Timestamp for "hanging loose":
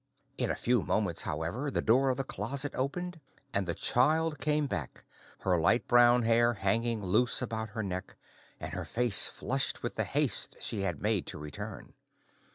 6.55-7.39